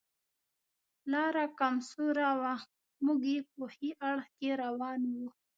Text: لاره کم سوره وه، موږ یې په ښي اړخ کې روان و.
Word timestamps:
لاره 1.11 1.45
کم 1.59 1.75
سوره 1.91 2.27
وه، 2.41 2.55
موږ 3.05 3.21
یې 3.33 3.39
په 3.53 3.63
ښي 3.73 3.89
اړخ 4.09 4.27
کې 4.37 4.49
روان 4.63 5.01
و. 5.11 5.13